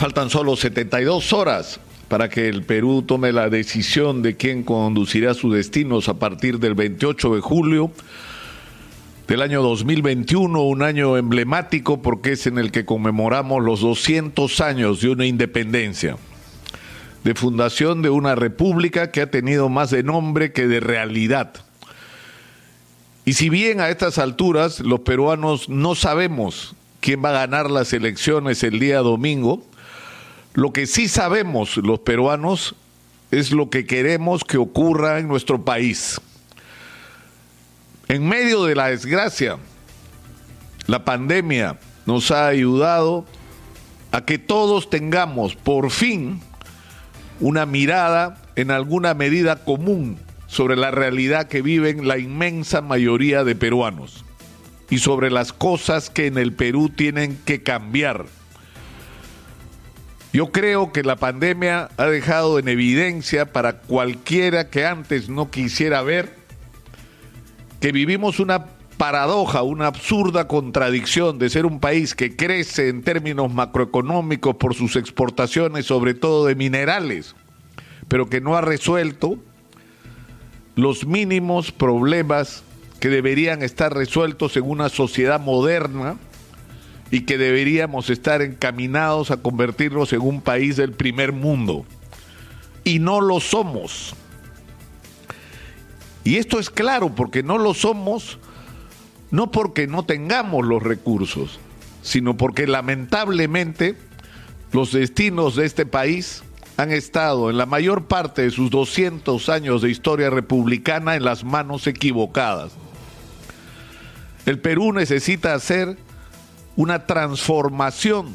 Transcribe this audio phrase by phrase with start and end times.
[0.00, 1.78] Faltan solo 72 horas
[2.08, 6.74] para que el Perú tome la decisión de quién conducirá sus destinos a partir del
[6.74, 7.92] 28 de julio
[9.28, 15.02] del año 2021, un año emblemático porque es en el que conmemoramos los 200 años
[15.02, 16.16] de una independencia,
[17.22, 21.52] de fundación de una república que ha tenido más de nombre que de realidad.
[23.26, 27.92] Y si bien a estas alturas los peruanos no sabemos quién va a ganar las
[27.92, 29.62] elecciones el día domingo,
[30.54, 32.74] lo que sí sabemos los peruanos
[33.30, 36.20] es lo que queremos que ocurra en nuestro país.
[38.08, 39.58] En medio de la desgracia,
[40.86, 43.24] la pandemia nos ha ayudado
[44.10, 46.40] a que todos tengamos por fin
[47.38, 53.54] una mirada en alguna medida común sobre la realidad que viven la inmensa mayoría de
[53.54, 54.24] peruanos
[54.90, 58.26] y sobre las cosas que en el Perú tienen que cambiar
[60.32, 66.02] yo creo que la pandemia ha dejado en evidencia para cualquiera que antes no quisiera
[66.02, 66.34] ver
[67.80, 73.52] que vivimos una paradoja, una absurda contradicción de ser un país que crece en términos
[73.52, 77.34] macroeconómicos por sus exportaciones, sobre todo de minerales,
[78.08, 79.38] pero que no ha resuelto
[80.76, 82.62] los mínimos problemas
[83.00, 86.18] que deberían estar resueltos en una sociedad moderna
[87.10, 91.84] y que deberíamos estar encaminados a convertirnos en un país del primer mundo.
[92.84, 94.14] Y no lo somos.
[96.22, 98.38] Y esto es claro, porque no lo somos,
[99.30, 101.58] no porque no tengamos los recursos,
[102.02, 103.96] sino porque lamentablemente
[104.72, 106.44] los destinos de este país
[106.76, 111.44] han estado en la mayor parte de sus 200 años de historia republicana en las
[111.44, 112.72] manos equivocadas.
[114.46, 115.98] El Perú necesita hacer
[116.80, 118.28] una transformación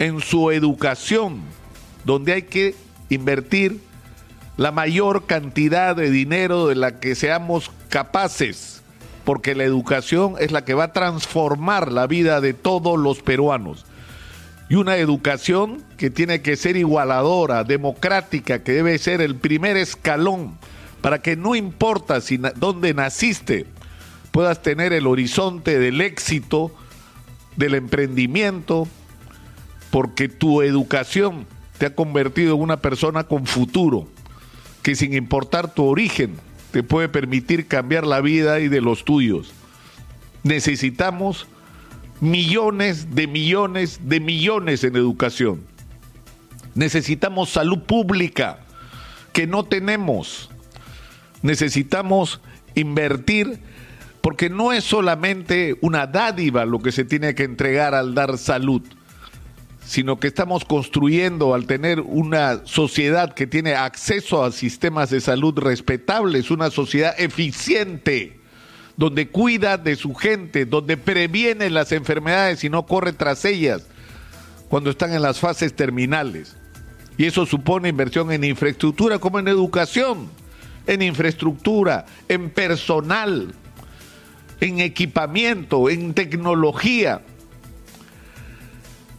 [0.00, 1.40] en su educación,
[2.04, 2.74] donde hay que
[3.10, 3.80] invertir
[4.56, 8.82] la mayor cantidad de dinero de la que seamos capaces,
[9.22, 13.86] porque la educación es la que va a transformar la vida de todos los peruanos.
[14.68, 20.58] Y una educación que tiene que ser igualadora, democrática, que debe ser el primer escalón
[21.00, 23.66] para que no importa si dónde naciste,
[24.32, 26.74] puedas tener el horizonte del éxito,
[27.58, 28.88] del emprendimiento,
[29.90, 31.46] porque tu educación
[31.76, 34.08] te ha convertido en una persona con futuro,
[34.82, 36.36] que sin importar tu origen,
[36.70, 39.52] te puede permitir cambiar la vida y de los tuyos.
[40.44, 41.46] Necesitamos
[42.20, 45.62] millones de millones de millones en educación.
[46.74, 48.60] Necesitamos salud pública,
[49.32, 50.48] que no tenemos.
[51.42, 52.40] Necesitamos
[52.76, 53.60] invertir
[54.28, 58.82] porque no es solamente una dádiva lo que se tiene que entregar al dar salud,
[59.82, 65.56] sino que estamos construyendo al tener una sociedad que tiene acceso a sistemas de salud
[65.56, 68.38] respetables, una sociedad eficiente,
[68.98, 73.86] donde cuida de su gente, donde previene las enfermedades y no corre tras ellas
[74.68, 76.54] cuando están en las fases terminales.
[77.16, 80.28] Y eso supone inversión en infraestructura como en educación,
[80.86, 83.54] en infraestructura, en personal,
[84.60, 87.22] en equipamiento, en tecnología.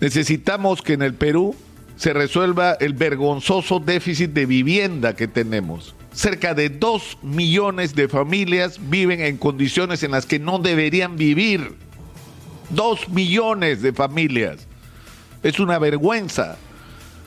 [0.00, 1.54] Necesitamos que en el Perú
[1.96, 5.94] se resuelva el vergonzoso déficit de vivienda que tenemos.
[6.12, 11.76] Cerca de dos millones de familias viven en condiciones en las que no deberían vivir.
[12.70, 14.66] Dos millones de familias.
[15.42, 16.58] Es una vergüenza.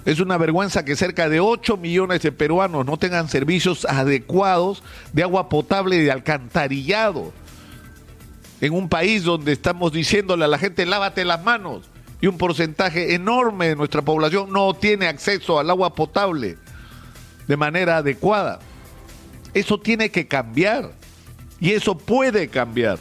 [0.06, 4.84] Es una vergüenza que cerca de 8 millones de peruanos no tengan servicios adecuados
[5.14, 7.34] de agua potable y de alcantarillado
[8.66, 11.84] en un país donde estamos diciéndole a la gente lávate las manos
[12.20, 16.58] y un porcentaje enorme de nuestra población no tiene acceso al agua potable
[17.48, 18.60] de manera adecuada.
[19.54, 20.92] Eso tiene que cambiar
[21.60, 22.98] y eso puede cambiar.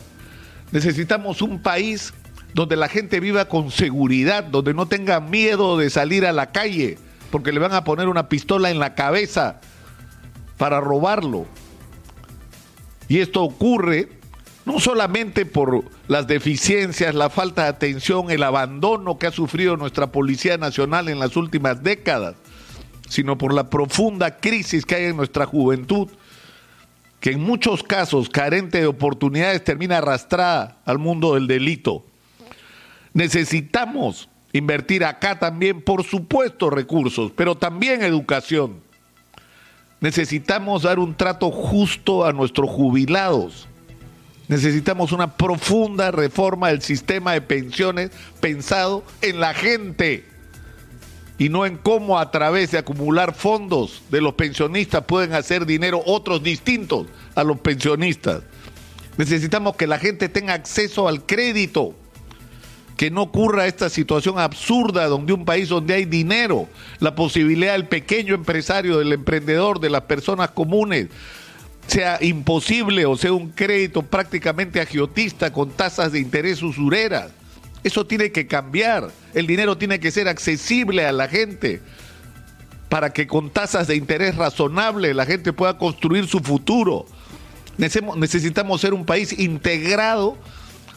[0.71, 2.13] Necesitamos un país
[2.53, 6.99] donde la gente viva con seguridad, donde no tenga miedo de salir a la calle
[7.31, 9.63] porque le van a poner una pistola en la cabeza
[10.59, 11.47] para robarlo.
[13.09, 14.11] Y esto ocurre
[14.65, 20.07] no solamente por las deficiencias, la falta de atención, el abandono que ha sufrido nuestra
[20.11, 22.37] Policía Nacional en las últimas décadas,
[23.09, 26.09] sino por la profunda crisis que hay en nuestra juventud,
[27.21, 32.05] que en muchos casos, carente de oportunidades, termina arrastrada al mundo del delito.
[33.13, 38.81] Necesitamos invertir acá también, por supuesto, recursos, pero también educación.
[40.01, 43.69] Necesitamos dar un trato justo a nuestros jubilados
[44.49, 48.11] Necesitamos una profunda reforma del sistema de pensiones
[48.41, 50.25] pensado en la gente,
[51.39, 56.01] y no en cómo a través de acumular fondos de los pensionistas pueden hacer dinero
[56.07, 58.43] otros distintos a los pensionistas.
[59.17, 61.95] Necesitamos que la gente tenga acceso al crédito,
[62.97, 66.69] que no ocurra esta situación absurda donde un país donde hay dinero,
[67.01, 71.09] la posibilidad del pequeño empresario, del emprendedor, de las personas comunes,
[71.87, 77.31] sea imposible o sea un crédito prácticamente agiotista con tasas de interés usureras.
[77.83, 79.11] Eso tiene que cambiar.
[79.35, 81.83] El dinero tiene que ser accesible a la gente
[82.89, 87.07] para que con tasas de interés razonables la gente pueda construir su futuro.
[87.77, 90.39] Necesitamos ser un país integrado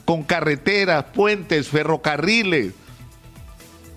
[0.05, 2.73] con carreteras, puentes, ferrocarriles,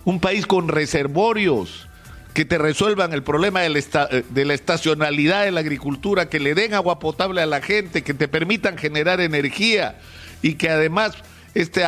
[0.05, 1.90] un país con reservorios
[2.35, 6.55] que te resuelvan el problema de la, de la, estacionalidad de la agricultura, que le
[6.55, 9.99] den agua potable a la gente, que te permitan generar energía
[10.43, 11.15] y que además
[11.55, 11.85] este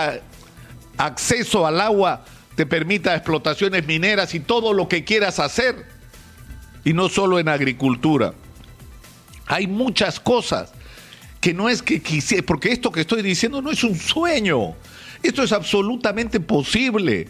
[0.96, 2.24] acceso al agua
[2.56, 5.86] te permita explotaciones mineras y todo lo que quieras hacer,
[6.84, 8.34] y no solo en agricultura.
[9.46, 10.72] Hay muchas cosas
[11.40, 14.74] que no es que quisiera, porque esto que estoy diciendo no es un sueño,
[15.22, 17.28] esto es absolutamente posible.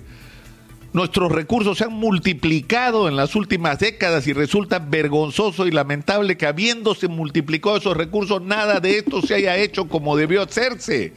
[0.93, 6.47] Nuestros recursos se han multiplicado en las últimas décadas y resulta vergonzoso y lamentable que
[6.47, 11.15] habiéndose multiplicado esos recursos, nada de esto se haya hecho como debió hacerse.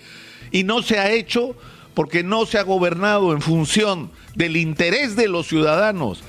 [0.51, 1.57] Y no se ha hecho
[1.93, 6.23] porque no se ha gobernado en función del interés de los ciudadanos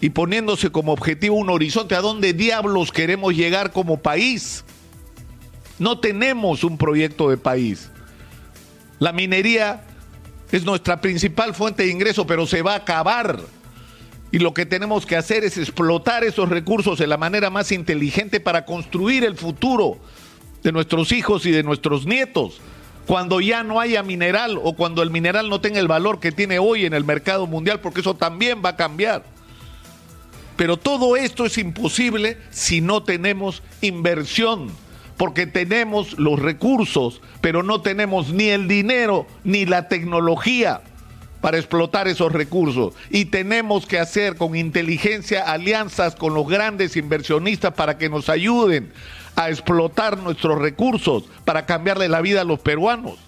[0.00, 4.64] y poniéndose como objetivo un horizonte a dónde diablos queremos llegar como país.
[5.78, 7.88] No tenemos un proyecto de país.
[8.98, 9.84] La minería
[10.52, 13.40] es nuestra principal fuente de ingreso, pero se va a acabar.
[14.32, 18.40] Y lo que tenemos que hacer es explotar esos recursos de la manera más inteligente
[18.40, 19.98] para construir el futuro
[20.62, 22.60] de nuestros hijos y de nuestros nietos.
[23.06, 26.58] Cuando ya no haya mineral o cuando el mineral no tenga el valor que tiene
[26.58, 29.24] hoy en el mercado mundial, porque eso también va a cambiar.
[30.56, 34.70] Pero todo esto es imposible si no tenemos inversión
[35.20, 40.80] porque tenemos los recursos, pero no tenemos ni el dinero ni la tecnología
[41.42, 42.94] para explotar esos recursos.
[43.10, 48.94] Y tenemos que hacer con inteligencia alianzas con los grandes inversionistas para que nos ayuden
[49.36, 53.18] a explotar nuestros recursos, para cambiarle la vida a los peruanos.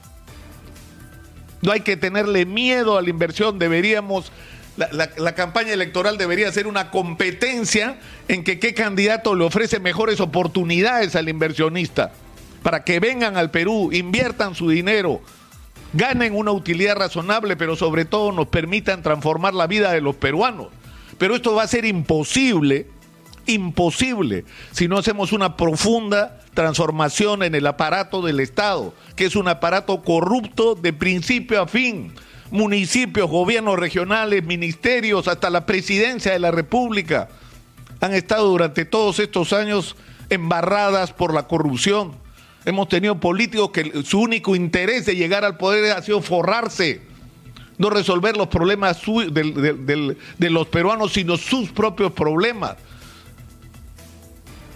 [1.60, 4.32] No hay que tenerle miedo a la inversión, deberíamos
[4.76, 7.98] la, campaña electoral debería ser una competencia
[8.28, 12.12] en que qué candidato le ofrece mejores oportunidades al inversionista
[12.62, 15.20] para que vengan al Perú, inviertan su dinero,
[15.92, 20.69] ganen una utilidad razonable, pero sobre todo nos permitan transformar la vida de los peruanos.
[21.18, 22.86] Pero esto va a ser imposible,
[23.46, 29.48] imposible, si no hacemos una profunda transformación en el aparato del Estado, que es un
[29.48, 32.12] aparato corrupto de principio a fin
[32.52, 37.28] municipios, gobiernos regionales, ministerios, hasta la presidencia de la República,
[38.00, 39.96] han estado durante todos estos años
[40.28, 42.12] embarradas por la corrupción.
[42.66, 47.00] Hemos tenido políticos que su único interés de llegar al poder ha sido forrarse,
[47.78, 49.00] no resolver los problemas
[49.32, 52.76] de los peruanos, sino sus propios problemas.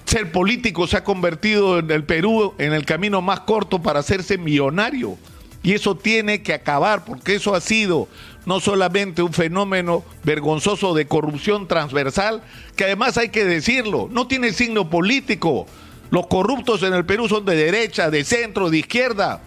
[0.07, 4.39] Ser político se ha convertido en el Perú en el camino más corto para hacerse
[4.39, 5.19] millonario.
[5.67, 8.07] Y eso tiene que acabar, porque eso ha sido
[8.45, 12.41] no solamente un fenómeno vergonzoso de corrupción transversal,
[12.77, 15.67] que además hay que decirlo, no tiene signo político.
[16.11, 19.41] Los corruptos en el Perú son de derecha, de centro, de izquierda.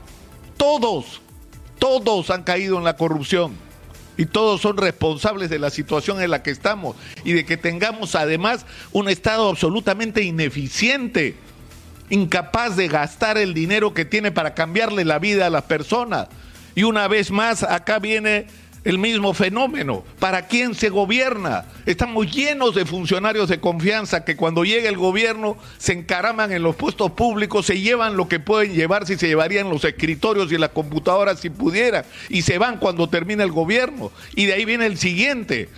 [0.58, 1.22] Todos,
[1.80, 3.54] todos han caído en la corrupción.
[4.18, 6.98] Y todos son responsables de la situación en la que estamos.
[7.24, 11.38] Y de que tengamos además un Estado absolutamente ineficiente
[12.10, 16.28] incapaz de gastar el dinero que tiene para cambiarle la vida a las personas.
[16.76, 18.48] Y una vez más, acá viene
[18.84, 20.04] el mismo fenómeno.
[20.20, 21.66] ¿Para quién se gobierna?
[21.86, 26.76] Estamos llenos de funcionarios de confianza que cuando llega el gobierno se encaraman en los
[26.76, 30.70] puestos públicos, se llevan lo que pueden llevar si se llevarían los escritorios y las
[30.70, 34.12] computadoras si pudieran, y se van cuando termina el gobierno.
[34.36, 35.70] Y de ahí viene el siguiente.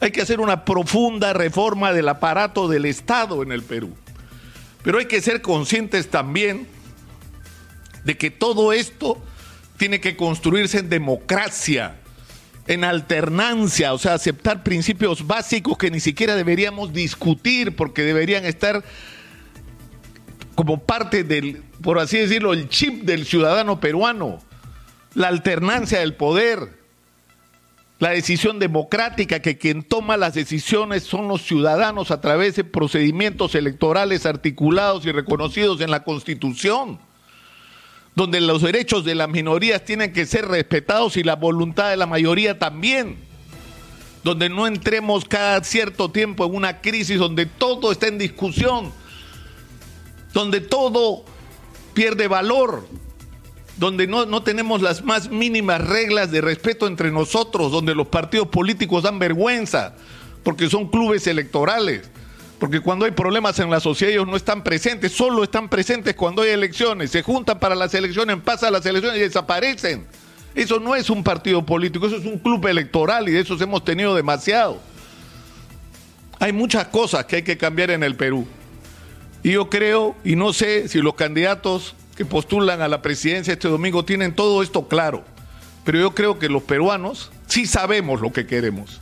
[0.00, 3.90] Hay que hacer una profunda reforma del aparato del Estado en el Perú.
[4.82, 6.66] Pero hay que ser conscientes también
[8.04, 9.22] de que todo esto
[9.76, 11.96] tiene que construirse en democracia,
[12.66, 18.84] en alternancia, o sea, aceptar principios básicos que ni siquiera deberíamos discutir porque deberían estar
[20.54, 24.40] como parte del, por así decirlo, el chip del ciudadano peruano,
[25.14, 26.79] la alternancia del poder,
[28.00, 33.54] la decisión democrática, que quien toma las decisiones son los ciudadanos a través de procedimientos
[33.54, 36.98] electorales articulados y reconocidos en la Constitución,
[38.14, 42.06] donde los derechos de las minorías tienen que ser respetados y la voluntad de la
[42.06, 43.28] mayoría también.
[44.22, 48.92] donde no entremos cada cierto tiempo en una crisis donde todo está en discusión,
[50.34, 51.24] donde todo
[51.94, 52.86] pierde valor,
[53.80, 58.48] donde no, no, tenemos las más mínimas reglas de respeto entre nosotros, donde los partidos
[58.48, 59.94] políticos dan vergüenza,
[60.42, 62.02] porque son clubes electorales,
[62.58, 66.42] porque cuando hay problemas en la sociedad ellos no están presentes, solo están presentes cuando
[66.42, 70.04] hay elecciones, se juntan para las elecciones, pasan las elecciones y desaparecen.
[70.54, 73.82] Eso no es un partido político, eso es un club electoral y de esos hemos
[73.82, 74.78] tenido demasiado.
[76.38, 78.46] Hay muchas cosas que hay que cambiar en el Perú.
[79.42, 83.68] Y yo creo, y no sé si los candidatos que postulan a la presidencia este
[83.68, 85.24] domingo tienen todo esto claro,
[85.86, 89.00] pero yo creo que los peruanos sí sabemos lo que queremos.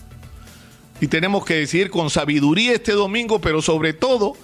[1.01, 4.35] Y tenemos que decidir con sabiduría este domingo, pero sobre todo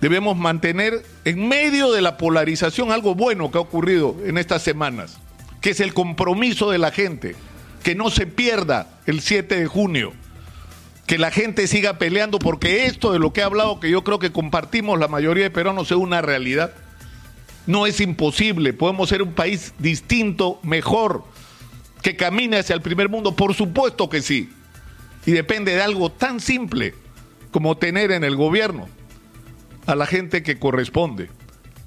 [0.00, 5.20] debemos mantener en medio de la polarización algo bueno que ha ocurrido en estas semanas
[5.60, 7.36] que es el compromiso de la gente,
[7.84, 10.12] que no se pierda el 7 de junio,
[11.06, 14.18] que la gente siga peleando, porque esto de lo que he hablado, que yo creo
[14.18, 16.74] que compartimos la mayoría de peruanos, es una realidad.
[17.66, 21.24] No es imposible, podemos ser un país distinto, mejor,
[22.02, 24.50] que camine hacia el primer mundo, por supuesto que sí.
[25.26, 26.94] Y depende de algo tan simple
[27.50, 28.88] como tener en el gobierno
[29.86, 31.30] a la gente que corresponde.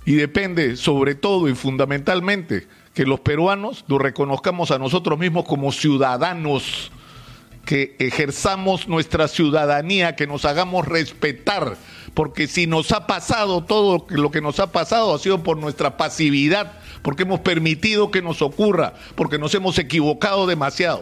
[0.06, 5.72] Y depende sobre todo y fundamentalmente que los peruanos nos reconozcamos a nosotros mismos como
[5.72, 6.92] ciudadanos,
[7.66, 11.78] que ejerzamos nuestra ciudadanía, que nos hagamos respetar,
[12.18, 15.98] porque si nos ha pasado todo lo que nos ha pasado ha sido por nuestra
[15.98, 16.72] pasividad,
[17.04, 20.96] porque hemos permitido que nos ocurra, porque nos hemos equivocado demasiado.